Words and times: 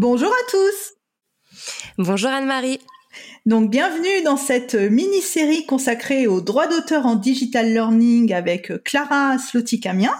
Bonjour 0.00 0.30
à 0.30 0.50
tous 0.50 0.94
Bonjour 1.98 2.30
Anne-Marie 2.30 2.80
donc 3.44 3.70
bienvenue 3.70 4.22
dans 4.24 4.38
cette 4.38 4.74
mini-série 4.74 5.66
consacrée 5.66 6.26
aux 6.26 6.40
droits 6.40 6.68
d'auteur 6.68 7.04
en 7.04 7.16
digital 7.16 7.70
learning 7.70 8.32
avec 8.32 8.82
Clara 8.82 9.36
Slotikamian. 9.38 10.14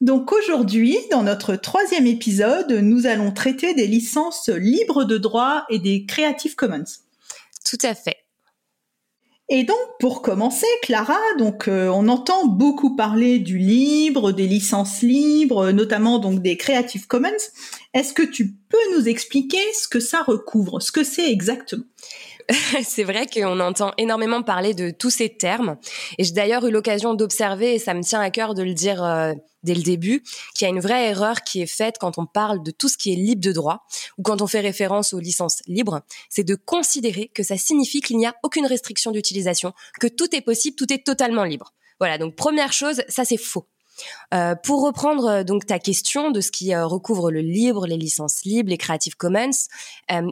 Donc 0.00 0.32
aujourd'hui, 0.32 0.98
dans 1.12 1.22
notre 1.22 1.54
troisième 1.54 2.08
épisode, 2.08 2.72
nous 2.72 3.06
allons 3.06 3.30
traiter 3.30 3.72
des 3.72 3.86
licences 3.86 4.48
libres 4.48 5.04
de 5.04 5.16
droit 5.16 5.64
et 5.70 5.78
des 5.78 6.04
Creative 6.04 6.56
Commons. 6.56 6.82
Tout 7.64 7.78
à 7.84 7.94
fait. 7.94 8.21
Et 9.54 9.64
donc, 9.64 9.76
pour 10.00 10.22
commencer, 10.22 10.66
Clara, 10.80 11.18
donc 11.38 11.68
euh, 11.68 11.88
on 11.88 12.08
entend 12.08 12.46
beaucoup 12.46 12.96
parler 12.96 13.38
du 13.38 13.58
libre, 13.58 14.32
des 14.32 14.46
licences 14.46 15.02
libres, 15.02 15.72
notamment 15.72 16.18
donc 16.18 16.40
des 16.40 16.56
Creative 16.56 17.06
Commons. 17.06 17.28
Est-ce 17.92 18.14
que 18.14 18.22
tu 18.22 18.54
peux 18.70 18.96
nous 18.96 19.10
expliquer 19.10 19.60
ce 19.78 19.88
que 19.88 20.00
ça 20.00 20.22
recouvre, 20.22 20.80
ce 20.80 20.90
que 20.90 21.04
c'est 21.04 21.30
exactement? 21.30 21.84
C'est 22.82 23.04
vrai 23.04 23.26
qu'on 23.26 23.60
entend 23.60 23.92
énormément 23.98 24.42
parler 24.42 24.72
de 24.72 24.88
tous 24.88 25.10
ces 25.10 25.28
termes. 25.28 25.76
Et 26.16 26.24
j'ai 26.24 26.32
d'ailleurs 26.32 26.64
eu 26.64 26.70
l'occasion 26.70 27.12
d'observer, 27.12 27.74
et 27.74 27.78
ça 27.78 27.92
me 27.92 28.02
tient 28.02 28.20
à 28.22 28.30
cœur 28.30 28.54
de 28.54 28.62
le 28.62 28.72
dire 28.72 29.04
euh, 29.04 29.34
dès 29.62 29.74
le 29.74 29.82
début, 29.82 30.22
qu'il 30.54 30.66
y 30.66 30.70
a 30.70 30.74
une 30.74 30.80
vraie 30.80 31.08
erreur 31.08 31.42
qui 31.42 31.62
est 31.62 31.66
faite 31.66 31.96
quand 32.00 32.18
on 32.18 32.26
parle 32.26 32.62
de 32.62 32.70
tout 32.70 32.88
ce 32.88 32.96
qui 32.96 33.12
est 33.12 33.16
libre 33.16 33.42
de 33.42 33.52
droit, 33.52 33.84
ou 34.18 34.22
quand 34.22 34.42
on 34.42 34.46
fait 34.46 34.60
référence 34.60 35.12
aux 35.12 35.20
licences 35.20 35.62
libres, 35.66 36.02
c'est 36.28 36.44
de 36.44 36.54
considérer 36.54 37.30
que 37.34 37.42
ça 37.42 37.56
signifie 37.56 38.00
qu'il 38.00 38.16
n'y 38.16 38.26
a 38.26 38.34
aucune 38.42 38.66
restriction 38.66 39.10
d'utilisation, 39.10 39.72
que 40.00 40.06
tout 40.06 40.34
est 40.34 40.40
possible, 40.40 40.76
tout 40.76 40.92
est 40.92 41.04
totalement 41.04 41.44
libre. 41.44 41.72
Voilà, 42.00 42.18
donc 42.18 42.34
première 42.34 42.72
chose, 42.72 43.02
ça 43.08 43.24
c'est 43.24 43.36
faux. 43.36 43.66
Euh, 44.32 44.54
pour 44.54 44.82
reprendre 44.82 45.26
euh, 45.26 45.44
donc 45.44 45.66
ta 45.66 45.78
question 45.78 46.30
de 46.30 46.40
ce 46.40 46.50
qui 46.50 46.74
euh, 46.74 46.86
recouvre 46.86 47.30
le 47.30 47.40
libre, 47.40 47.86
les 47.86 47.96
licences 47.96 48.44
libres, 48.44 48.70
les 48.70 48.78
Creative 48.78 49.16
Commons, 49.16 49.50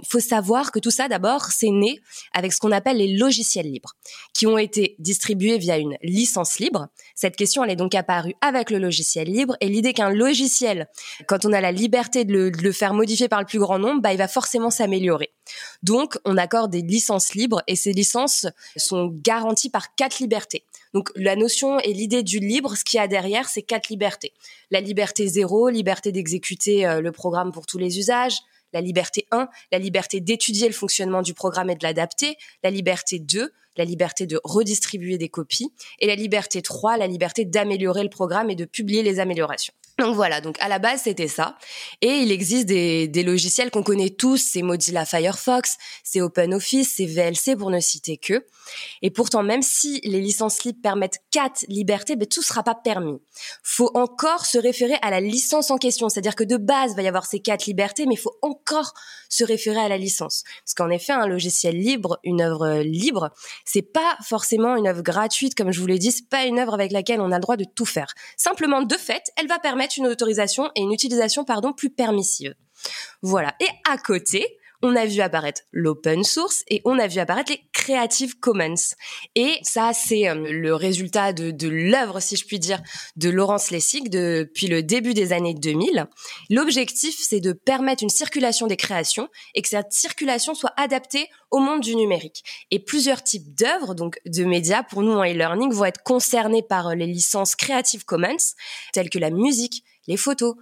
faut 0.09 0.21
savoir 0.21 0.73
que 0.73 0.79
tout 0.79 0.91
ça 0.91 1.09
d'abord 1.09 1.47
c'est 1.47 1.71
né 1.71 2.01
avec 2.33 2.53
ce 2.53 2.61
qu'on 2.61 2.73
appelle 2.73 2.99
les 2.99 3.17
logiciels 3.17 3.71
libres, 3.71 3.95
qui 4.35 4.47
ont 4.47 4.59
été 4.59 4.95
distribués 4.99 5.59
via 5.59 5.79
une 5.79 5.97
licence 6.03 6.59
libre. 6.59 6.89
Cette 7.15 7.37
question 7.37 7.65
elle 7.65 7.71
est 7.71 7.77
donc 7.77 7.95
apparue 7.95 8.35
avec 8.41 8.71
le 8.71 8.79
logiciel 8.79 9.29
libre 9.29 9.57
et 9.61 9.69
l'idée 9.69 9.93
qu'un 9.93 10.11
logiciel, 10.11 10.89
quand 11.27 11.45
on 11.45 11.53
a 11.53 11.61
la 11.61 11.73
liberté 11.73 12.25
de 12.25 12.33
le, 12.33 12.51
de 12.51 12.63
le, 12.63 12.73
faire 12.73 12.95
modifier 12.95 13.29
par 13.29 13.41
le 13.41 13.47
plus 13.47 13.59
grand 13.59 13.79
nombre, 13.79 14.01
bah, 14.01 14.13
il 14.13 14.19
va 14.19 14.29
forcément 14.29 14.71
s'améliorer. 14.71 15.33
Donc 15.83 16.19
on 16.25 16.37
accorde 16.37 16.71
des 16.71 16.83
licences 16.83 17.35
libres 17.35 17.63
et 17.67 17.77
ces 17.77 17.93
licences 17.93 18.47
sont 18.77 19.09
garanties 19.13 19.71
par 19.71 19.95
quatre 19.95 20.19
libertés. 20.19 20.65
Donc 20.95 21.11
la 21.15 21.37
notion 21.37 21.79
et 21.81 21.93
l'idée 21.93 22.23
du 22.23 22.39
libre, 22.39 22.77
ce 22.77 22.85
qu'il 22.85 22.99
y 22.99 23.01
a 23.01 23.09
derrière, 23.09 23.49
c'est 23.49 23.63
quatre 23.63 23.89
libertés. 23.89 24.33
La 24.71 24.81
liberté 24.81 25.27
zéro, 25.27 25.69
liberté 25.69 26.13
d'exécuter 26.13 26.87
euh, 26.87 27.01
le 27.01 27.13
programme 27.13 27.53
pour 27.53 27.67
tous 27.67 27.79
les 27.79 27.99
usages. 27.99 28.39
La 28.73 28.81
liberté 28.81 29.27
1, 29.33 29.49
la 29.73 29.79
liberté 29.79 30.21
d'étudier 30.21 30.69
le 30.69 30.75
fonctionnement 30.75 31.23
du 31.23 31.35
programme 31.35 31.71
et 31.71 31.75
de 31.75 31.83
l'adapter. 31.83 32.37
La 32.63 32.71
liberté 32.71 33.19
2, 33.19 33.53
la 33.77 33.85
liberté 33.85 34.27
de 34.27 34.41
redistribuer 34.45 35.19
des 35.19 35.29
copies. 35.29 35.73
Et 35.99 36.07
la 36.07 36.15
liberté 36.15 36.63
3, 36.63 36.97
la 36.97 37.07
liberté 37.07 37.45
d'améliorer 37.45 38.03
le 38.03 38.11
programme 38.11 38.51
et 38.51 38.55
de 38.55 38.65
publier 38.65 39.03
les 39.03 39.19
améliorations. 39.19 39.75
Donc 40.01 40.15
voilà, 40.15 40.41
donc 40.41 40.57
à 40.61 40.69
la 40.69 40.79
base 40.79 41.03
c'était 41.05 41.29
ça. 41.29 41.59
Et 42.01 42.09
il 42.09 42.33
existe 42.33 42.65
des, 42.65 43.23
logiciels 43.23 43.71
qu'on 43.71 43.83
connaît 43.83 44.09
tous, 44.09 44.39
c'est 44.39 44.63
Mozilla 44.63 45.05
Firefox, 45.05 45.77
c'est 46.03 46.23
OpenOffice, 46.23 46.95
c'est 46.97 47.05
VLC 47.05 47.55
pour 47.55 47.71
ne 47.71 47.81
citer 47.81 48.17
que. 48.17 48.47
Et 49.03 49.11
pourtant, 49.11 49.43
même 49.43 49.61
si 49.61 50.01
les 50.05 50.21
licences 50.23 50.65
libres 50.65 50.81
permettent 50.83 51.19
quatre 51.31 51.67
libertés, 51.69 52.17
ben, 52.17 52.27
tout 52.27 52.41
sera 52.41 52.63
pas 52.63 52.75
permis. 52.75 53.21
Faut 53.63 53.91
encore 53.93 54.47
se 54.47 54.57
référer 54.57 54.97
à 55.03 55.11
la 55.11 55.21
licence 55.21 55.71
en 55.71 55.77
question, 55.77 56.09
c'est-à-dire 56.09 56.35
que 56.35 56.45
de 56.45 56.57
base 56.57 56.93
il 56.93 56.97
va 56.97 57.03
y 57.03 57.09
avoir 57.09 57.27
ces 57.27 57.41
quatre 57.41 57.67
libertés, 57.67 58.07
mais 58.07 58.15
il 58.15 58.21
faut 58.21 58.39
encore 58.41 58.95
se 59.29 59.45
référer 59.45 59.81
à 59.81 59.89
la 59.89 59.99
licence. 59.99 60.45
Parce 60.65 60.73
qu'en 60.75 60.89
effet, 60.89 61.13
un 61.13 61.27
logiciel 61.27 61.77
libre, 61.77 62.19
une 62.25 62.41
œuvre 62.41 62.79
libre, 62.81 63.31
c'est 63.67 63.83
pas 63.83 64.17
forcément 64.27 64.77
une 64.77 64.89
œuvre 64.89 65.03
gratuite, 65.03 65.55
comme 65.55 65.73
je 65.73 65.81
vous 65.81 65.87
l'ai 65.87 65.99
dit, 65.99 66.11
c'est 66.11 66.29
pas 66.29 66.45
une 66.45 66.59
œuvre 66.59 66.73
avec 66.73 66.91
laquelle 66.91 67.21
on 67.21 67.33
a 67.33 67.37
le 67.37 67.43
droit 67.43 67.57
de 67.57 67.65
tout 67.65 67.85
faire. 67.85 68.15
Simplement, 68.39 68.83
de 68.83 68.97
fait, 68.97 69.25
elle 69.37 69.47
va 69.47 69.59
permettre 69.59 69.90
une 69.97 70.07
autorisation 70.07 70.71
et 70.75 70.81
une 70.81 70.93
utilisation 70.93 71.45
pardon 71.45 71.73
plus 71.73 71.91
permissive. 71.91 72.55
Voilà. 73.23 73.55
Et 73.61 73.69
à 73.89 73.99
côté, 73.99 74.59
on 74.83 74.97
a 74.97 75.07
vu 75.07 75.21
apparaître 75.21 75.63
l'open 75.73 76.25
source 76.25 76.65
et 76.69 76.81
on 76.85 76.99
a 76.99 77.07
vu 77.07 77.19
apparaître 77.19 77.53
les 77.53 77.63
Creative 77.81 78.39
Commons. 78.39 78.75
Et 79.37 79.59
ça, 79.63 79.93
c'est 79.95 80.29
euh, 80.29 80.35
le 80.35 80.75
résultat 80.75 81.33
de, 81.33 81.51
de 81.51 81.67
l'œuvre, 81.67 82.21
si 82.21 82.37
je 82.37 82.45
puis 82.45 82.59
dire, 82.59 82.83
de 83.17 83.31
Laurence 83.31 83.71
Lessig 83.71 84.11
depuis 84.11 84.67
le 84.67 84.83
début 84.83 85.15
des 85.15 85.33
années 85.33 85.55
2000. 85.55 86.07
L'objectif, 86.51 87.17
c'est 87.19 87.41
de 87.41 87.55
permettre 87.55 88.03
une 88.03 88.11
circulation 88.11 88.67
des 88.67 88.77
créations 88.77 89.31
et 89.55 89.63
que 89.63 89.69
cette 89.71 89.93
circulation 89.93 90.55
soit 90.55 90.75
adaptée 90.77 91.27
au 91.51 91.59
monde 91.59 91.81
du 91.81 91.97
numérique. 91.97 92.45
Et 92.71 92.81
plusieurs 92.81 93.23
types 93.23 93.55
d'œuvres, 93.55 93.95
donc 93.95 94.21
de 94.27 94.45
médias, 94.45 94.83
pour 94.83 95.01
nous 95.01 95.13
en 95.13 95.25
e-learning, 95.25 95.73
vont 95.73 95.87
être 95.87 96.03
concernés 96.03 96.63
par 96.63 96.95
les 96.95 97.07
licences 97.07 97.57
Creative 97.57 98.05
Commons, 98.05 98.53
telles 98.93 99.09
que 99.09 99.19
la 99.19 99.31
musique, 99.31 99.85
les 100.07 100.19
photos, 100.19 100.55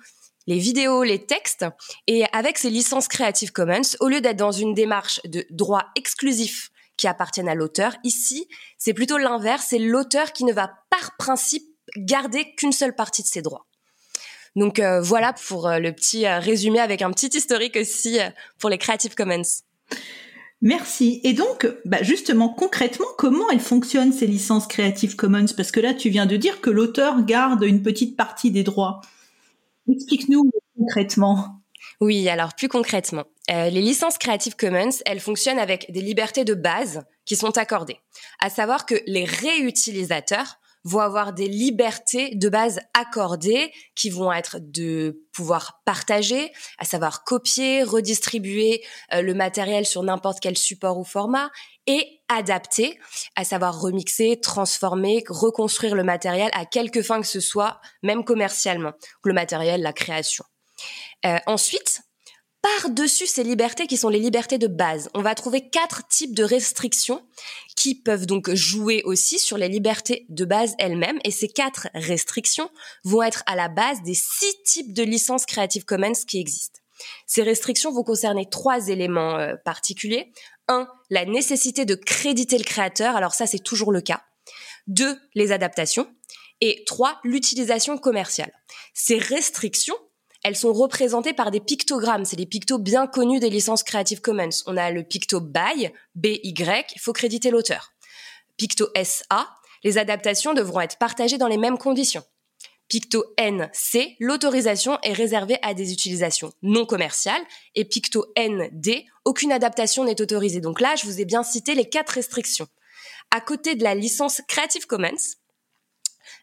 les 0.47 0.59
vidéos, 0.59 1.03
les 1.03 1.27
textes. 1.27 1.67
Et 2.07 2.27
avec 2.33 2.59
ces 2.59 2.71
licences 2.71 3.09
Creative 3.09 3.51
Commons, 3.51 3.97
au 3.99 4.07
lieu 4.07 4.21
d'être 4.21 4.37
dans 4.37 4.53
une 4.53 4.73
démarche 4.73 5.21
de 5.25 5.45
droit 5.51 5.83
exclusif 5.97 6.71
qui 6.99 7.09
appartiennent 7.09 7.49
à 7.49 7.55
l'auteur, 7.55 7.97
ici, 8.05 8.47
c'est 8.77 8.93
plutôt 8.93 9.17
l'inverse, 9.17 9.69
c'est 9.71 9.79
l'auteur 9.79 10.33
qui 10.33 10.45
ne 10.45 10.53
va 10.53 10.71
par 10.91 11.17
principe 11.17 11.65
garder 11.97 12.55
qu'une 12.57 12.73
seule 12.73 12.95
partie 12.95 13.23
de 13.23 13.29
ses 13.29 13.41
droits. 13.41 13.67
Donc 14.57 14.79
euh, 14.79 15.01
voilà 15.01 15.33
pour 15.33 15.69
euh, 15.69 15.79
le 15.79 15.93
petit 15.93 16.27
euh, 16.27 16.39
résumé 16.41 16.81
avec 16.81 17.01
un 17.01 17.11
petit 17.13 17.29
historique 17.29 17.77
aussi 17.81 18.19
pour 18.59 18.69
les 18.69 18.79
Creative 18.79 19.15
Commons. 19.15 19.43
Merci. 20.61 21.21
Et 21.23 21.35
donc, 21.35 21.69
bah 21.85 22.03
justement, 22.03 22.49
concrètement, 22.49 23.07
comment 23.17 23.49
elles 23.51 23.61
fonctionnent 23.61 24.13
ces 24.13 24.27
licences 24.27 24.67
Creative 24.67 25.15
Commons? 25.15 25.47
Parce 25.57 25.71
que 25.71 25.79
là, 25.79 25.95
tu 25.95 26.09
viens 26.09 26.27
de 26.27 26.37
dire 26.37 26.61
que 26.61 26.71
l'auteur 26.71 27.23
garde 27.25 27.63
une 27.63 27.83
petite 27.83 28.17
partie 28.17 28.51
des 28.51 28.65
droits. 28.65 29.01
Explique-nous 29.89 30.51
concrètement. 30.77 31.58
Oui, 32.01 32.29
alors 32.29 32.55
plus 32.55 32.69
concrètement, 32.69 33.25
euh, 33.51 33.71
les 33.71 33.81
licences 33.81 34.19
Creative 34.19 34.55
Commons, 34.55 34.91
elles 35.05 35.19
fonctionnent 35.19 35.59
avec 35.59 35.91
des 35.91 36.01
libertés 36.01 36.45
de 36.45 36.55
base 36.55 37.03
qui 37.25 37.35
sont 37.35 37.59
accordées. 37.59 37.99
À 38.41 38.51
savoir 38.51 38.87
que 38.87 38.95
les 39.07 39.25
réutilisateurs 39.25 40.61
vont 40.85 41.01
avoir 41.01 41.33
des 41.33 41.49
libertés 41.49 42.37
de 42.37 42.49
base 42.49 42.79
accordées 42.95 43.73
qui 43.97 44.11
vont 44.11 44.33
être 44.33 44.59
de 44.61 45.25
pouvoir 45.33 45.81
partager, 45.85 46.53
à 46.79 46.85
savoir 46.85 47.25
copier, 47.25 47.83
redistribuer 47.83 48.85
euh, 49.13 49.21
le 49.21 49.35
matériel 49.35 49.85
sur 49.85 50.05
n'importe 50.05 50.39
quel 50.41 50.57
support 50.57 50.99
ou 50.99 51.05
format 51.05 51.51
et 51.89 52.21
adapter, 52.29 52.99
à 53.35 53.43
savoir 53.43 53.81
remixer, 53.81 54.39
transformer, 54.41 55.25
reconstruire 55.29 55.97
le 55.97 56.05
matériel 56.05 56.51
à 56.55 56.65
quelque 56.65 57.03
fin 57.03 57.21
que 57.21 57.27
ce 57.27 57.41
soit, 57.41 57.81
même 58.05 58.25
commercialement, 58.25 58.93
le 59.25 59.33
matériel, 59.33 59.83
la 59.83 59.93
création. 59.93 60.45
Euh, 61.27 61.39
ensuite, 61.47 62.03
par-dessus 62.61 63.27
ces 63.27 63.45
libertés 63.45 63.87
qui 63.87 63.97
sont 63.97 64.09
les 64.09 64.19
libertés 64.19 64.59
de 64.59 64.67
base, 64.67 65.09
on 65.15 65.23
va 65.23 65.35
trouver 65.35 65.69
quatre 65.71 66.07
types 66.09 66.35
de 66.35 66.43
restrictions 66.43 67.23
qui 67.77 67.95
peuvent 67.95 68.27
donc 68.27 68.53
jouer 68.53 69.03
aussi 69.05 69.39
sur 69.39 69.57
les 69.59 69.69
libertés 69.69 70.27
de 70.29 70.45
base 70.45 70.75
elles-mêmes. 70.79 71.21
Et 71.25 71.31
ces 71.31 71.49
quatre 71.49 71.89
restrictions 71.95 72.69
vont 73.05 73.23
être 73.23 73.45
à 73.47 73.55
la 73.55 73.69
base 73.69 74.03
des 74.03 74.15
six 74.15 74.55
types 74.65 74.93
de 74.93 75.05
licences 75.05 75.47
Creative 75.47 75.85
Commons 75.85 76.25
qui 76.27 76.41
existent. 76.41 76.81
Ces 77.27 77.45
restrictions 77.45 77.93
vont 77.93 78.03
concerner 78.03 78.49
trois 78.51 78.89
éléments 78.89 79.39
euh, 79.39 79.55
particuliers. 79.65 80.33
Un, 80.67 80.89
la 81.11 81.25
nécessité 81.25 81.85
de 81.85 81.95
créditer 81.95 82.59
le 82.59 82.65
créateur. 82.65 83.15
Alors 83.15 83.35
ça, 83.35 83.47
c'est 83.47 83.63
toujours 83.63 83.93
le 83.93 84.01
cas. 84.01 84.23
Deux, 84.89 85.17
les 85.35 85.53
adaptations. 85.53 86.13
Et 86.61 86.83
trois, 86.87 87.21
l'utilisation 87.23 87.99
commerciale. 87.99 88.53
Ces 88.95 89.19
restrictions 89.19 89.97
elles 90.45 90.57
sont 90.57 90.73
représentées 90.73 91.33
par 91.33 91.51
des 91.51 91.61
pictogrammes. 91.61 92.25
C'est 92.25 92.37
des 92.37 92.47
pictos 92.47 92.79
bien 92.79 93.07
connus 93.07 93.41
des 93.41 93.51
licences 93.51 93.83
Creative 93.83 94.21
Commons. 94.21 94.49
On 94.67 94.77
a 94.77 94.91
le 94.91 95.03
picto 95.03 95.41
BY, 95.41 95.91
BY, 96.15 96.41
il 96.43 97.01
faut 97.01 97.13
créditer 97.13 97.51
l'auteur. 97.51 97.93
Picto 98.57 98.89
SA, 99.03 99.49
les 99.85 99.99
adaptations 99.99 100.55
devront 100.55 100.81
être 100.81 100.99
partagées 100.99 101.39
dans 101.39 101.49
les 101.49 101.59
mêmes 101.59 101.79
conditions. 101.79 102.25
Picto 102.89 103.35
NC, 103.39 104.17
l'autorisation 104.19 104.99
est 105.03 105.13
réservée 105.13 105.59
à 105.61 105.75
des 105.75 105.93
utilisations 105.93 106.53
non 106.63 106.87
commerciales 106.87 107.43
et 107.75 107.85
Picto 107.85 108.33
ND, 108.39 109.05
aucune 109.27 109.53
adaptation 109.53 110.05
n'est 110.05 110.23
autorisée. 110.23 110.61
Donc 110.61 110.81
là, 110.81 110.95
je 110.97 111.05
vous 111.05 111.21
ai 111.21 111.27
bien 111.27 111.43
cité 111.43 111.75
les 111.75 111.89
quatre 111.89 112.11
restrictions. 112.11 112.67
À 113.31 113.43
côté 113.43 113.75
de 113.75 113.85
la 113.85 113.95
licence 113.95 114.41
Creative 114.49 114.87
Commons, 114.87 115.37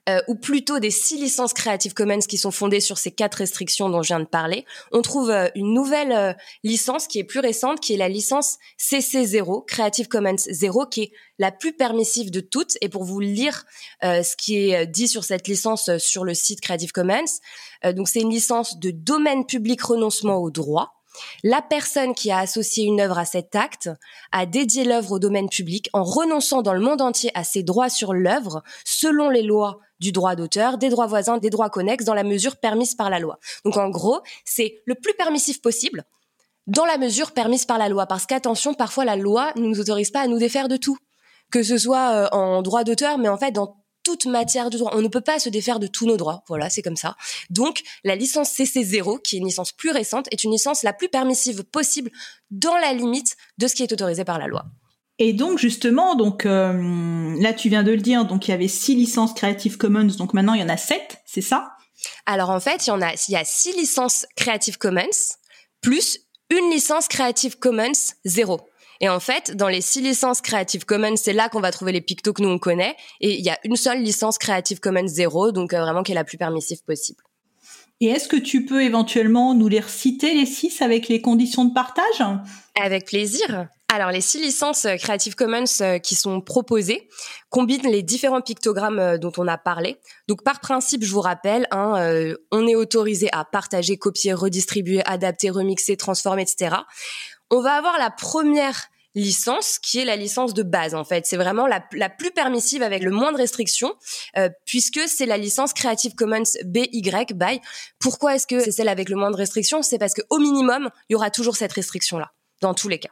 euh, 0.09 0.21
ou 0.27 0.35
plutôt 0.35 0.79
des 0.79 0.91
six 0.91 1.17
licences 1.17 1.53
Creative 1.53 1.93
Commons 1.93 2.19
qui 2.19 2.37
sont 2.37 2.51
fondées 2.51 2.79
sur 2.79 2.97
ces 2.97 3.11
quatre 3.11 3.35
restrictions 3.35 3.89
dont 3.89 4.01
je 4.03 4.07
viens 4.07 4.19
de 4.19 4.25
parler, 4.25 4.65
on 4.91 5.01
trouve 5.01 5.31
euh, 5.31 5.47
une 5.55 5.73
nouvelle 5.73 6.11
euh, 6.11 6.33
licence 6.63 7.07
qui 7.07 7.19
est 7.19 7.23
plus 7.23 7.39
récente, 7.39 7.79
qui 7.79 7.93
est 7.93 7.97
la 7.97 8.09
licence 8.09 8.57
CC0, 8.79 9.65
Creative 9.65 10.07
Commons 10.07 10.35
0, 10.37 10.85
qui 10.87 11.03
est 11.03 11.11
la 11.39 11.51
plus 11.51 11.73
permissive 11.73 12.31
de 12.31 12.39
toutes. 12.39 12.77
Et 12.81 12.89
pour 12.89 13.03
vous 13.03 13.19
lire 13.19 13.65
ce 14.01 14.35
qui 14.37 14.71
est 14.71 14.87
dit 14.87 15.07
sur 15.07 15.23
cette 15.23 15.47
licence 15.47 15.97
sur 15.97 16.23
le 16.23 16.33
site 16.33 16.61
Creative 16.61 16.91
Commons, 16.91 17.25
donc 17.83 18.07
c'est 18.07 18.21
une 18.21 18.29
licence 18.29 18.79
de 18.79 18.91
domaine 18.91 19.45
public 19.45 19.81
renoncement 19.81 20.37
au 20.37 20.49
droit. 20.49 20.94
La 21.43 21.61
personne 21.61 22.13
qui 22.13 22.31
a 22.31 22.39
associé 22.39 22.85
une 22.85 23.01
œuvre 23.01 23.17
à 23.17 23.25
cet 23.25 23.55
acte 23.55 23.89
a 24.31 24.45
dédié 24.45 24.83
l'œuvre 24.83 25.13
au 25.13 25.19
domaine 25.19 25.49
public 25.49 25.89
en 25.93 26.03
renonçant 26.03 26.61
dans 26.61 26.73
le 26.73 26.79
monde 26.79 27.01
entier 27.01 27.31
à 27.33 27.43
ses 27.43 27.63
droits 27.63 27.89
sur 27.89 28.13
l'œuvre 28.13 28.63
selon 28.83 29.29
les 29.29 29.43
lois 29.43 29.79
du 29.99 30.11
droit 30.11 30.35
d'auteur, 30.35 30.77
des 30.77 30.89
droits 30.89 31.07
voisins, 31.07 31.37
des 31.37 31.49
droits 31.49 31.69
connexes 31.69 32.05
dans 32.05 32.13
la 32.13 32.23
mesure 32.23 32.57
permise 32.57 32.95
par 32.95 33.09
la 33.09 33.19
loi. 33.19 33.39
Donc 33.63 33.77
en 33.77 33.89
gros, 33.89 34.19
c'est 34.43 34.81
le 34.85 34.95
plus 34.95 35.13
permissif 35.13 35.61
possible 35.61 36.03
dans 36.67 36.85
la 36.85 36.97
mesure 36.97 37.31
permise 37.31 37.65
par 37.65 37.77
la 37.77 37.89
loi. 37.89 38.05
Parce 38.05 38.25
qu'attention, 38.25 38.73
parfois 38.73 39.05
la 39.05 39.15
loi 39.15 39.51
ne 39.55 39.67
nous 39.67 39.79
autorise 39.79 40.11
pas 40.11 40.21
à 40.21 40.27
nous 40.27 40.39
défaire 40.39 40.67
de 40.67 40.77
tout. 40.77 40.97
Que 41.51 41.63
ce 41.63 41.77
soit 41.77 42.11
euh, 42.11 42.27
en 42.31 42.61
droit 42.61 42.83
d'auteur, 42.83 43.17
mais 43.17 43.29
en 43.29 43.37
fait 43.37 43.51
dans 43.51 43.77
toute 44.05 44.25
matière 44.27 44.69
de 44.69 44.77
droit. 44.77 44.91
On 44.93 45.01
ne 45.01 45.09
peut 45.09 45.19
pas 45.19 45.39
se 45.39 45.49
défaire 45.49 45.79
de 45.79 45.87
tous 45.87 46.05
nos 46.05 46.15
droits. 46.15 46.43
Voilà, 46.47 46.69
c'est 46.69 46.81
comme 46.81 46.95
ça. 46.95 47.17
Donc, 47.49 47.81
la 48.05 48.15
licence 48.15 48.51
CC0, 48.57 49.21
qui 49.21 49.35
est 49.35 49.39
une 49.39 49.47
licence 49.47 49.73
plus 49.73 49.91
récente, 49.91 50.27
est 50.31 50.45
une 50.45 50.51
licence 50.51 50.83
la 50.83 50.93
plus 50.93 51.09
permissive 51.09 51.63
possible 51.63 52.11
dans 52.51 52.77
la 52.77 52.93
limite 52.93 53.35
de 53.57 53.67
ce 53.67 53.75
qui 53.75 53.83
est 53.83 53.91
autorisé 53.91 54.23
par 54.23 54.39
la 54.39 54.47
loi. 54.47 54.65
Et 55.17 55.31
donc 55.31 55.59
justement, 55.59 56.15
donc 56.15 56.45
euh, 56.45 57.35
là 57.39 57.53
tu 57.53 57.69
viens 57.69 57.83
de 57.83 57.91
le 57.91 58.01
dire, 58.01 58.25
donc 58.25 58.47
il 58.47 58.51
y 58.51 58.53
avait 58.53 58.67
six 58.67 58.95
licences 58.95 59.33
Creative 59.33 59.77
Commons, 59.77 60.13
donc 60.17 60.33
maintenant 60.33 60.53
il 60.55 60.59
y 60.59 60.63
en 60.63 60.67
a 60.67 60.75
sept, 60.75 61.21
c'est 61.25 61.41
ça? 61.41 61.71
Alors 62.25 62.49
en 62.49 62.59
fait, 62.59 62.85
il 62.85 62.89
y 62.89 62.91
en 62.91 63.01
a, 63.01 63.13
il 63.13 63.31
y 63.31 63.37
a 63.37 63.45
six 63.45 63.71
licences 63.77 64.25
Creative 64.35 64.77
Commons 64.77 65.37
plus 65.81 66.19
une 66.49 66.69
licence 66.69 67.07
Creative 67.07 67.57
Commons 67.59 68.13
zéro. 68.25 68.59
Et 69.01 69.09
en 69.09 69.19
fait, 69.19 69.55
dans 69.55 69.67
les 69.67 69.81
six 69.81 70.01
licences 70.01 70.41
Creative 70.41 70.85
Commons, 70.85 71.15
c'est 71.15 71.33
là 71.33 71.49
qu'on 71.49 71.59
va 71.59 71.71
trouver 71.71 71.91
les 71.91 72.01
pictos 72.01 72.33
que 72.33 72.41
nous 72.41 72.49
on 72.49 72.59
connaît. 72.59 72.95
Et 73.21 73.37
il 73.37 73.45
y 73.45 73.49
a 73.49 73.57
une 73.63 73.75
seule 73.75 74.01
licence 74.01 74.37
Creative 74.37 74.79
Commons 74.79 75.07
zéro, 75.07 75.51
donc 75.51 75.73
euh, 75.73 75.81
vraiment 75.81 76.03
qui 76.03 76.11
est 76.11 76.15
la 76.15 76.23
plus 76.23 76.37
permissive 76.37 76.83
possible. 76.85 77.21
Et 78.01 78.07
est-ce 78.07 78.27
que 78.27 78.35
tu 78.35 78.65
peux 78.65 78.83
éventuellement 78.83 79.53
nous 79.53 79.69
les 79.69 79.79
reciter 79.79 80.33
les 80.33 80.45
six 80.45 80.81
avec 80.81 81.07
les 81.07 81.21
conditions 81.21 81.65
de 81.65 81.73
partage? 81.73 82.23
Avec 82.81 83.05
plaisir. 83.05 83.67
Alors, 83.93 84.11
les 84.11 84.19
six 84.19 84.41
licences 84.41 84.83
euh, 84.83 84.95
Creative 84.97 85.35
Commons 85.35 85.63
euh, 85.79 85.99
qui 85.99 86.15
sont 86.15 86.41
proposées 86.41 87.07
combinent 87.49 87.89
les 87.89 88.03
différents 88.03 88.41
pictogrammes 88.41 89.17
dont 89.17 89.31
on 89.37 89.47
a 89.47 89.57
parlé. 89.57 89.97
Donc, 90.27 90.43
par 90.43 90.59
principe, 90.59 91.05
je 91.05 91.11
vous 91.11 91.21
rappelle, 91.21 91.67
hein, 91.71 92.33
on 92.51 92.67
est 92.67 92.75
autorisé 92.75 93.29
à 93.31 93.45
partager, 93.45 93.95
copier, 93.95 94.33
redistribuer, 94.33 95.01
adapter, 95.05 95.49
remixer, 95.49 95.95
transformer, 95.95 96.41
etc. 96.41 96.75
On 97.51 97.61
va 97.61 97.73
avoir 97.75 97.97
la 97.97 98.09
première 98.09 98.89
licence 99.15 99.79
qui 99.79 99.99
est 99.99 100.05
la 100.05 100.17
licence 100.17 100.53
de 100.53 100.61
base 100.61 100.93
en 100.93 101.03
fait. 101.03 101.25
C'est 101.25 101.37
vraiment 101.37 101.67
la, 101.67 101.79
plus 102.09 102.31
permissive 102.31 102.83
avec 102.83 103.01
le 103.01 103.11
moins 103.11 103.31
de 103.31 103.37
restrictions 103.37 103.93
puisque 104.65 104.99
c'est 105.07 105.25
la 105.25 105.37
licence 105.37 105.73
Creative 105.73 106.15
Commons 106.15 106.43
BY 106.65 107.01
by. 107.33 107.61
Pourquoi 107.99 108.35
est-ce 108.35 108.45
que 108.45 108.59
c'est 108.59 108.71
celle 108.71 108.89
avec 108.89 109.09
le 109.09 109.15
moins 109.15 109.31
de 109.31 109.37
restrictions? 109.37 109.81
C'est 109.81 109.97
parce 109.97 110.13
qu'au 110.13 110.39
minimum, 110.39 110.89
il 111.09 111.13
y 111.13 111.15
aura 111.15 111.31
toujours 111.31 111.55
cette 111.55 111.73
restriction 111.73 112.19
là 112.19 112.31
dans 112.61 112.73
tous 112.73 112.89
les 112.89 112.99
cas. 112.99 113.11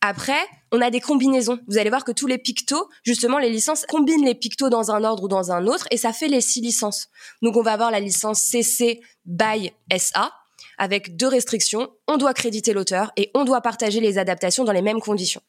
Après, 0.00 0.40
on 0.72 0.80
a 0.80 0.90
des 0.90 1.00
combinaisons. 1.00 1.58
Vous 1.66 1.78
allez 1.78 1.90
voir 1.90 2.04
que 2.04 2.12
tous 2.12 2.26
les 2.26 2.38
pictos, 2.38 2.88
justement, 3.02 3.38
les 3.38 3.50
licences 3.50 3.86
combinent 3.86 4.24
les 4.24 4.34
pictos 4.34 4.68
dans 4.68 4.90
un 4.92 5.02
ordre 5.04 5.24
ou 5.24 5.28
dans 5.28 5.50
un 5.50 5.66
autre 5.66 5.86
et 5.90 5.96
ça 5.96 6.12
fait 6.12 6.28
les 6.28 6.40
six 6.40 6.60
licences. 6.60 7.08
Donc, 7.42 7.56
on 7.56 7.62
va 7.62 7.72
avoir 7.72 7.90
la 7.90 8.00
licence 8.00 8.40
CC 8.40 9.00
by 9.24 9.72
SA 9.96 10.32
avec 10.78 11.16
deux 11.16 11.28
restrictions. 11.28 11.90
On 12.06 12.16
doit 12.16 12.34
créditer 12.34 12.72
l'auteur 12.72 13.12
et 13.16 13.30
on 13.34 13.44
doit 13.44 13.60
partager 13.60 14.00
les 14.00 14.18
adaptations 14.18 14.64
dans 14.64 14.72
les 14.72 14.82
mêmes 14.82 15.00
conditions. 15.00 15.42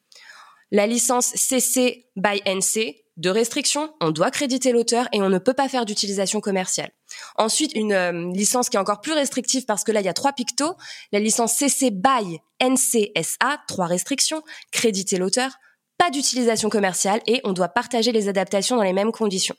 La 0.72 0.86
licence 0.86 1.32
CC 1.34 2.06
by 2.16 2.42
NC, 2.46 3.04
deux 3.16 3.32
restrictions, 3.32 3.92
on 4.00 4.12
doit 4.12 4.30
créditer 4.30 4.72
l'auteur 4.72 5.08
et 5.12 5.20
on 5.20 5.28
ne 5.28 5.38
peut 5.38 5.52
pas 5.52 5.68
faire 5.68 5.84
d'utilisation 5.84 6.40
commerciale. 6.40 6.90
Ensuite, 7.36 7.72
une 7.74 7.92
euh, 7.92 8.32
licence 8.32 8.70
qui 8.70 8.76
est 8.76 8.80
encore 8.80 9.00
plus 9.00 9.12
restrictive 9.12 9.64
parce 9.66 9.84
que 9.84 9.92
là, 9.92 10.00
il 10.00 10.06
y 10.06 10.08
a 10.08 10.14
trois 10.14 10.32
pictos. 10.32 10.74
La 11.12 11.18
licence 11.18 11.54
CC 11.54 11.90
by 11.90 12.38
NCSA, 12.62 13.60
trois 13.66 13.86
restrictions, 13.86 14.42
créditer 14.70 15.18
l'auteur, 15.18 15.50
pas 15.98 16.10
d'utilisation 16.10 16.70
commerciale 16.70 17.20
et 17.26 17.40
on 17.44 17.52
doit 17.52 17.68
partager 17.68 18.12
les 18.12 18.28
adaptations 18.28 18.76
dans 18.76 18.84
les 18.84 18.94
mêmes 18.94 19.12
conditions. 19.12 19.56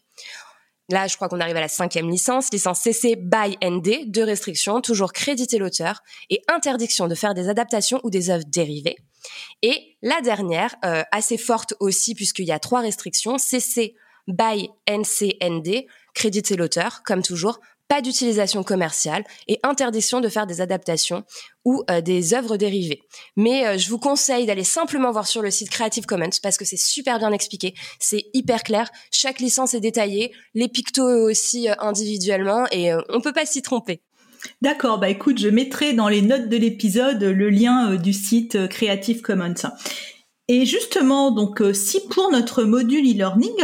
Là, 0.91 1.07
je 1.07 1.15
crois 1.15 1.29
qu'on 1.29 1.39
arrive 1.39 1.55
à 1.55 1.61
la 1.61 1.67
cinquième 1.67 2.09
licence, 2.09 2.51
licence 2.51 2.81
CC 2.81 3.15
by 3.15 3.57
ND, 3.63 4.11
deux 4.11 4.23
restrictions, 4.23 4.81
toujours 4.81 5.13
créditer 5.13 5.57
l'auteur 5.57 6.03
et 6.29 6.41
interdiction 6.47 7.07
de 7.07 7.15
faire 7.15 7.33
des 7.33 7.49
adaptations 7.49 7.99
ou 8.03 8.09
des 8.09 8.29
œuvres 8.29 8.45
dérivées. 8.45 8.97
Et 9.61 9.95
la 10.01 10.21
dernière, 10.21 10.75
euh, 10.83 11.03
assez 11.11 11.37
forte 11.37 11.73
aussi 11.79 12.13
puisqu'il 12.13 12.45
y 12.45 12.51
a 12.51 12.59
trois 12.59 12.81
restrictions, 12.81 13.37
CC 13.37 13.95
by 14.27 14.69
NCND, 14.87 15.87
créditer 16.13 16.55
l'auteur, 16.55 17.03
comme 17.03 17.21
toujours, 17.21 17.59
pas 17.91 18.01
d'utilisation 18.01 18.63
commerciale 18.63 19.25
et 19.49 19.59
interdiction 19.63 20.21
de 20.21 20.29
faire 20.29 20.47
des 20.47 20.61
adaptations 20.61 21.25
ou 21.65 21.83
euh, 21.91 21.99
des 21.99 22.33
œuvres 22.33 22.55
dérivées. 22.55 23.01
Mais 23.35 23.67
euh, 23.67 23.77
je 23.77 23.89
vous 23.89 23.97
conseille 23.99 24.45
d'aller 24.45 24.63
simplement 24.63 25.11
voir 25.11 25.27
sur 25.27 25.41
le 25.41 25.51
site 25.51 25.69
Creative 25.69 26.05
Commons 26.05 26.29
parce 26.41 26.55
que 26.55 26.63
c'est 26.63 26.79
super 26.79 27.19
bien 27.19 27.33
expliqué, 27.33 27.73
c'est 27.99 28.23
hyper 28.33 28.63
clair, 28.63 28.89
chaque 29.11 29.41
licence 29.41 29.73
est 29.73 29.81
détaillée, 29.81 30.31
les 30.53 30.69
pictos 30.69 31.03
aussi 31.29 31.69
euh, 31.69 31.73
individuellement 31.79 32.65
et 32.71 32.93
on 33.09 33.19
peut 33.19 33.33
pas 33.33 33.45
s'y 33.45 33.61
tromper. 33.61 33.99
D'accord, 34.61 34.97
bah 34.97 35.09
écoute, 35.09 35.39
je 35.39 35.49
mettrai 35.49 35.91
dans 35.91 36.07
les 36.07 36.21
notes 36.21 36.47
de 36.47 36.55
l'épisode 36.55 37.21
le 37.21 37.49
lien 37.49 37.95
du 37.95 38.13
site 38.13 38.69
Creative 38.69 39.19
Commons. 39.19 39.53
Et 40.53 40.65
justement, 40.65 41.31
donc, 41.31 41.61
euh, 41.61 41.71
si 41.71 42.05
pour 42.09 42.29
notre 42.29 42.63
module 42.63 43.09
e-learning, 43.09 43.55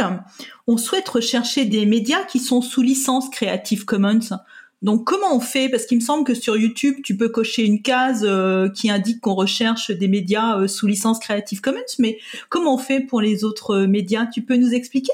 on 0.66 0.78
souhaite 0.78 1.06
rechercher 1.06 1.66
des 1.66 1.84
médias 1.84 2.24
qui 2.24 2.38
sont 2.38 2.62
sous 2.62 2.80
licence 2.80 3.28
Creative 3.28 3.84
Commons, 3.84 4.38
donc 4.80 5.04
comment 5.04 5.36
on 5.36 5.40
fait? 5.40 5.68
Parce 5.68 5.84
qu'il 5.84 5.98
me 5.98 6.02
semble 6.02 6.24
que 6.24 6.32
sur 6.32 6.56
YouTube, 6.56 6.96
tu 7.04 7.14
peux 7.14 7.28
cocher 7.28 7.66
une 7.66 7.82
case 7.82 8.24
euh, 8.26 8.70
qui 8.70 8.90
indique 8.90 9.20
qu'on 9.20 9.34
recherche 9.34 9.90
des 9.90 10.08
médias 10.08 10.58
euh, 10.58 10.66
sous 10.66 10.86
licence 10.86 11.18
Creative 11.18 11.60
Commons, 11.60 11.92
mais 11.98 12.16
comment 12.48 12.76
on 12.76 12.78
fait 12.78 13.00
pour 13.00 13.20
les 13.20 13.44
autres 13.44 13.80
médias? 13.80 14.24
Tu 14.24 14.40
peux 14.40 14.56
nous 14.56 14.72
expliquer? 14.72 15.12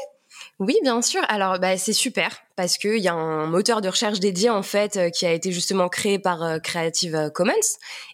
Oui, 0.60 0.76
bien 0.82 1.02
sûr. 1.02 1.20
Alors, 1.28 1.58
bah, 1.58 1.76
c'est 1.76 1.92
super 1.92 2.40
parce 2.56 2.78
qu'il 2.78 2.98
y 2.98 3.08
a 3.08 3.14
un 3.14 3.46
moteur 3.46 3.80
de 3.80 3.88
recherche 3.88 4.20
dédié 4.20 4.50
en 4.50 4.62
fait 4.62 4.96
euh, 4.96 5.10
qui 5.10 5.26
a 5.26 5.32
été 5.32 5.50
justement 5.50 5.88
créé 5.88 6.20
par 6.20 6.44
euh, 6.44 6.58
Creative 6.58 7.30
Commons 7.34 7.52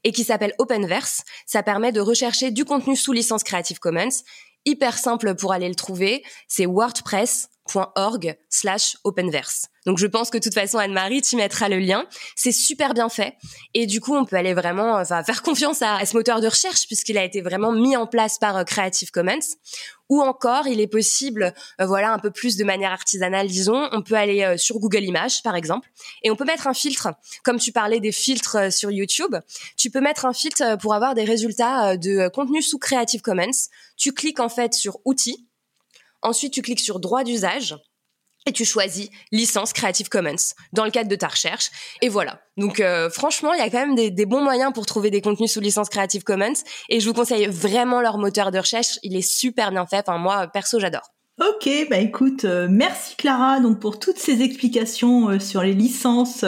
et 0.05 0.13
qui 0.13 0.25
s'appelle 0.25 0.55
Openverse. 0.59 1.23
Ça 1.45 1.63
permet 1.63 1.93
de 1.93 2.01
rechercher 2.01 2.51
du 2.51 2.65
contenu 2.65 2.97
sous 2.97 3.13
licence 3.13 3.45
Creative 3.45 3.79
Commons. 3.79 4.23
Hyper 4.65 4.97
simple 4.97 5.35
pour 5.35 5.53
aller 5.53 5.69
le 5.69 5.75
trouver. 5.75 6.23
C'est 6.49 6.67
wordpress.org 7.75 8.37
slash 8.49 8.97
openverse. 9.05 9.67
Donc 9.87 9.97
je 9.97 10.07
pense 10.07 10.29
que 10.29 10.37
de 10.37 10.43
toute 10.43 10.55
façon 10.55 10.79
Anne-Marie 10.79 11.23
tu 11.23 11.37
mettras 11.37 11.69
le 11.69 11.79
lien. 11.79 12.05
C'est 12.37 12.53
super 12.53 12.93
bien 12.93 13.09
fait 13.09 13.35
et 13.73 13.87
du 13.87 14.01
coup 14.01 14.15
on 14.15 14.25
peut 14.25 14.37
aller 14.37 14.53
vraiment 14.53 14.97
enfin 14.97 15.23
faire 15.25 15.43
confiance 15.43 15.81
à, 15.83 16.05
ce 16.05 16.15
moteur 16.17 16.41
de 16.41 16.49
recherche 16.49 16.87
puisqu'il 16.87 17.17
a 17.17 17.25
été 17.25 17.41
vraiment 17.41 17.73
mis 17.73 17.97
en 17.97 18.07
place 18.07 18.39
par 18.39 18.57
euh, 18.57 18.65
Creative 18.65 19.11
Commons. 19.11 19.39
Ou 20.11 20.21
encore 20.21 20.67
il 20.67 20.81
est 20.81 20.89
possible 20.89 21.55
euh, 21.81 21.87
voilà 21.87 22.13
un 22.13 22.19
peu 22.19 22.31
plus 22.31 22.57
de 22.57 22.65
manière 22.65 22.93
artisanale 22.93 23.47
disons, 23.47 23.89
on 23.93 24.03
peut 24.03 24.17
aller 24.17 24.43
euh, 24.43 24.57
sur 24.59 24.79
Google 24.79 25.05
Images 25.05 25.43
par 25.43 25.57
exemple 25.57 25.89
et 26.23 26.31
on 26.31 26.37
peut 26.37 26.45
mettre 26.45 26.67
un 26.67 26.75
filtre 26.75 27.09
comme 27.43 27.59
tu 27.59 27.73
parlais 27.73 28.01
des 28.01 28.13
filtres 28.13 28.73
sur 28.73 28.91
YouTube, 28.91 29.35
tu 29.77 29.91
peux 29.91 30.01
mettre 30.01 30.27
un 30.27 30.35
filtre 30.35 30.77
pour 30.79 30.95
avoir 30.95 31.15
des 31.15 31.25
résultats 31.25 31.97
de 31.97 32.29
contenu 32.29 32.61
sous 32.61 32.79
Creative 32.79 33.23
Commons. 33.23 33.51
Tu 33.97 34.13
cliques 34.13 34.41
en 34.41 34.49
fait 34.49 34.75
sur 34.75 34.99
outils 35.05 35.47
Ensuite, 36.23 36.53
tu 36.53 36.63
cliques 36.63 36.81
sur 36.81 37.01
droit 37.01 37.25
d'usage 37.25 37.77
et 38.47 38.53
tu 38.53 38.65
choisis 38.65 39.09
licence 39.33 39.73
Creative 39.73 40.09
Commons 40.09 40.55
dans 40.73 40.85
le 40.85 40.91
cadre 40.91 41.09
de 41.09 41.17
ta 41.17 41.29
recherche. 41.29 41.71
Et 42.01 42.09
voilà. 42.09 42.41
Donc 42.57 42.81
euh, 42.81 43.11
franchement, 43.11 43.53
il 43.53 43.59
y 43.59 43.63
a 43.63 43.71
quand 43.71 43.87
même 43.87 43.95
des, 43.95 44.27
bons 44.27 44.43
moyens 44.43 44.73
pour 44.73 44.87
trouver 44.87 45.11
des 45.11 45.21
contenus 45.21 45.53
sous 45.53 45.61
licence 45.61 45.89
Creative 45.89 46.23
Commons. 46.23 46.55
Et 46.89 47.01
je 47.01 47.07
vous 47.07 47.15
conseille 47.15 47.47
vraiment 47.47 48.01
leur 48.01 48.19
moteur 48.19 48.51
de 48.51 48.59
recherche. 48.59 48.99
Il 49.03 49.17
est 49.17 49.23
super 49.23 49.71
bien 49.71 49.87
fait. 49.87 50.05
Enfin 50.09 50.19
moi, 50.19 50.47
perso, 50.49 50.81
j'adore. 50.81 51.13
Ok, 51.39 51.71
bah 51.89 51.97
écoute, 51.97 52.45
euh, 52.45 52.69
merci 52.69 53.17
Clara 53.17 53.61
donc 53.61 53.81
pour 53.81 53.99
toutes 53.99 54.19
ces 54.19 54.43
explications 54.43 55.31
euh, 55.31 55.39
sur 55.39 55.63
les 55.63 55.73
licences 55.73 56.45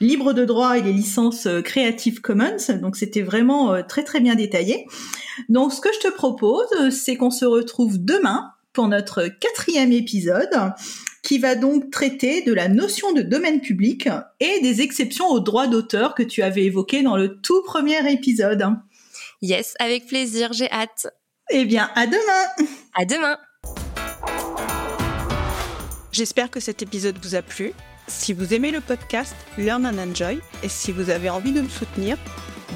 libres 0.00 0.32
de 0.32 0.44
droit 0.44 0.76
et 0.76 0.82
les 0.82 0.92
licences 0.92 1.46
Creative 1.64 2.20
Commons. 2.20 2.78
Donc 2.80 2.96
c'était 2.96 3.22
vraiment 3.22 3.82
très 3.84 4.04
très 4.04 4.20
bien 4.20 4.34
détaillé. 4.34 4.86
Donc 5.48 5.72
ce 5.72 5.80
que 5.80 5.90
je 5.92 6.08
te 6.08 6.12
propose, 6.12 6.66
c'est 6.90 7.16
qu'on 7.16 7.30
se 7.30 7.44
retrouve 7.44 7.98
demain 7.98 8.52
pour 8.76 8.88
notre 8.88 9.26
quatrième 9.26 9.90
épisode 9.90 10.74
qui 11.22 11.38
va 11.38 11.54
donc 11.54 11.90
traiter 11.90 12.42
de 12.42 12.52
la 12.52 12.68
notion 12.68 13.14
de 13.14 13.22
domaine 13.22 13.62
public 13.62 14.06
et 14.38 14.60
des 14.60 14.82
exceptions 14.82 15.28
aux 15.28 15.40
droits 15.40 15.66
d'auteur 15.66 16.14
que 16.14 16.22
tu 16.22 16.42
avais 16.42 16.64
évoquées 16.64 17.02
dans 17.02 17.16
le 17.16 17.40
tout 17.40 17.62
premier 17.62 18.12
épisode. 18.12 18.62
Yes, 19.40 19.74
avec 19.80 20.06
plaisir, 20.06 20.52
j'ai 20.52 20.70
hâte. 20.70 21.06
Eh 21.50 21.64
bien, 21.64 21.90
à 21.94 22.06
demain 22.06 22.66
À 22.94 23.06
demain 23.06 23.38
J'espère 26.12 26.50
que 26.50 26.60
cet 26.60 26.82
épisode 26.82 27.16
vous 27.22 27.34
a 27.34 27.40
plu. 27.40 27.72
Si 28.08 28.34
vous 28.34 28.52
aimez 28.52 28.72
le 28.72 28.82
podcast 28.82 29.34
Learn 29.56 29.86
and 29.86 29.98
Enjoy 29.98 30.38
et 30.62 30.68
si 30.68 30.92
vous 30.92 31.08
avez 31.08 31.30
envie 31.30 31.52
de 31.52 31.62
me 31.62 31.68
soutenir, 31.70 32.18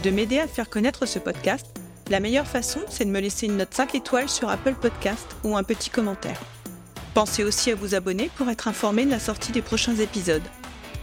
de 0.03 0.09
m'aider 0.09 0.39
à 0.39 0.49
faire 0.49 0.71
connaître 0.71 1.05
ce 1.05 1.19
podcast, 1.19 1.80
la 2.11 2.21
meilleure 2.21 2.47
façon, 2.47 2.81
c'est 2.89 3.05
de 3.05 3.11
me 3.11 3.21
laisser 3.21 3.47
une 3.47 3.57
note 3.57 3.73
5 3.73 3.95
étoiles 3.95 4.29
sur 4.29 4.51
Apple 4.51 4.75
Podcast 4.75 5.27
ou 5.45 5.57
un 5.57 5.63
petit 5.63 5.91
commentaire. 5.91 6.41
Pensez 7.15 7.45
aussi 7.45 7.71
à 7.71 7.77
vous 7.77 7.95
abonner 7.95 8.31
pour 8.37 8.51
être 8.51 8.67
informé 8.67 9.05
de 9.05 9.11
la 9.11 9.21
sortie 9.21 9.53
des 9.53 9.63
prochains 9.63 9.95
épisodes. 9.95 10.43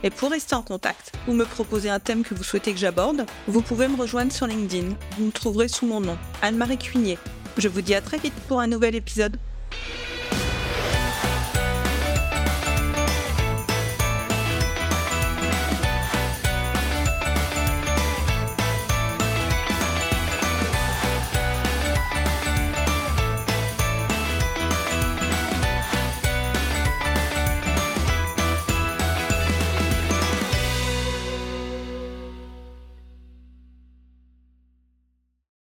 Et 0.04 0.10
pour 0.10 0.30
rester 0.30 0.54
en 0.54 0.62
contact 0.62 1.14
ou 1.28 1.34
me 1.34 1.46
proposer 1.46 1.90
un 1.90 2.00
thème 2.00 2.24
que 2.24 2.36
vous 2.36 2.44
souhaitez 2.44 2.74
que 2.74 2.80
j'aborde, 2.80 3.26
vous 3.48 3.62
pouvez 3.62 3.88
me 3.88 3.96
rejoindre 3.96 4.32
sur 4.34 4.48
LinkedIn. 4.48 4.96
Vous 5.18 5.26
me 5.26 5.32
trouverez 5.32 5.70
sous 5.70 5.88
mon 5.88 6.02
nom, 6.02 6.18
Anne-Marie 6.42 6.78
Cuigné. 6.78 7.18
Je 7.58 7.70
vous 7.70 7.82
dis 7.82 7.96
à 7.96 8.02
très 8.02 8.18
vite 8.18 8.36
pour 8.48 8.60
un 8.60 8.68
nouvel 8.68 8.94
épisode. 8.94 9.38